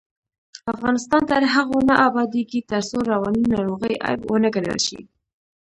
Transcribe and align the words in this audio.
افغانستان 0.73 1.21
تر 1.31 1.41
هغو 1.53 1.77
نه 1.89 1.95
ابادیږي، 2.07 2.59
ترڅو 2.69 2.97
رواني 3.11 3.43
ناروغۍ 3.53 3.93
عیب 4.05 4.21
ونه 4.31 4.49
ګڼل 4.55 4.77
شي. 4.87 4.99